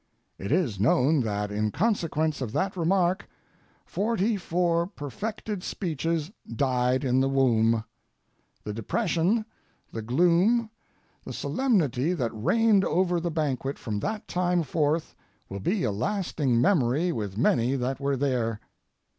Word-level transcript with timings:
It 0.39 0.51
is 0.51 0.79
known 0.79 1.19
that 1.19 1.51
in 1.51 1.69
consequence 1.69 2.41
of 2.41 2.53
that 2.53 2.75
remark 2.75 3.27
forty 3.85 4.35
four 4.35 4.87
perfected 4.87 5.61
speeches 5.61 6.31
died 6.51 7.03
in 7.03 7.19
the 7.19 7.29
womb. 7.29 7.83
The 8.63 8.73
depression, 8.73 9.45
the 9.91 10.01
gloom, 10.01 10.71
the 11.23 11.33
solemnity 11.33 12.13
that 12.13 12.31
reigned 12.33 12.83
over 12.83 13.19
the 13.19 13.29
banquet 13.29 13.77
from 13.77 13.99
that 13.99 14.27
time 14.27 14.63
forth 14.63 15.13
will 15.49 15.59
be 15.59 15.83
a 15.83 15.91
lasting 15.91 16.59
memory 16.59 17.11
with 17.11 17.37
many 17.37 17.75
that 17.75 17.99
were 17.99 18.17
there. 18.17 18.59